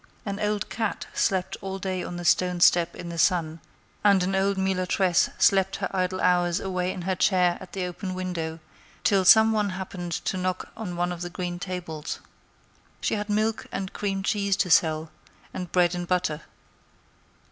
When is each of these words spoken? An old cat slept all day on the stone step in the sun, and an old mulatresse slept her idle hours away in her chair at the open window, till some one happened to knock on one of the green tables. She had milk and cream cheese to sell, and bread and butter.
An 0.25 0.39
old 0.39 0.67
cat 0.67 1.05
slept 1.13 1.57
all 1.61 1.77
day 1.77 2.01
on 2.03 2.15
the 2.15 2.25
stone 2.25 2.59
step 2.59 2.95
in 2.95 3.09
the 3.09 3.19
sun, 3.19 3.59
and 4.03 4.23
an 4.23 4.33
old 4.33 4.57
mulatresse 4.57 5.29
slept 5.37 5.75
her 5.75 5.95
idle 5.95 6.19
hours 6.21 6.59
away 6.59 6.91
in 6.91 7.03
her 7.03 7.13
chair 7.13 7.55
at 7.61 7.73
the 7.73 7.85
open 7.85 8.15
window, 8.15 8.57
till 9.03 9.23
some 9.23 9.51
one 9.51 9.69
happened 9.69 10.13
to 10.13 10.37
knock 10.37 10.69
on 10.75 10.95
one 10.95 11.11
of 11.11 11.21
the 11.21 11.29
green 11.29 11.59
tables. 11.59 12.19
She 12.99 13.13
had 13.13 13.29
milk 13.29 13.67
and 13.71 13.93
cream 13.93 14.23
cheese 14.23 14.57
to 14.57 14.71
sell, 14.71 15.11
and 15.53 15.71
bread 15.71 15.93
and 15.93 16.07
butter. 16.07 16.41